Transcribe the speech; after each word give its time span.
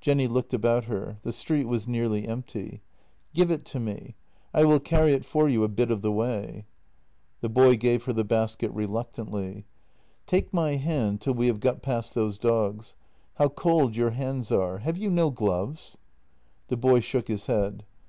Jenny 0.00 0.26
looked 0.26 0.52
about 0.52 0.86
her; 0.86 1.18
the 1.22 1.32
street 1.32 1.66
was 1.66 1.86
nearly 1.86 2.26
empty:" 2.26 2.82
Give 3.32 3.48
it 3.48 3.64
to 3.66 3.78
me. 3.78 4.16
I 4.52 4.64
will 4.64 4.80
carry 4.80 5.12
it 5.14 5.24
for 5.24 5.48
you 5.48 5.62
a 5.62 5.68
bit 5.68 5.92
of 5.92 6.02
the 6.02 6.10
way." 6.10 6.66
The 7.42 7.48
boy 7.48 7.76
gave 7.76 8.02
her 8.02 8.12
the 8.12 8.24
basket 8.24 8.72
reluctantly." 8.72 9.66
Take 10.26 10.52
my 10.52 10.72
hand 10.72 11.20
till 11.20 11.34
we 11.34 11.46
have 11.46 11.60
got 11.60 11.80
past 11.80 12.16
those 12.16 12.38
dogs. 12.38 12.96
How 13.34 13.50
cold 13.50 13.94
your 13.94 14.10
hands 14.10 14.50
are! 14.50 14.78
Have 14.78 14.96
you 14.96 15.10
no 15.10 15.30
gloves?" 15.30 15.96
The 16.66 16.76
boy 16.76 16.98
shook 16.98 17.28
his 17.28 17.46
head. 17.46 17.84